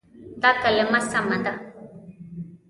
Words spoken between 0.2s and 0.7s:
دا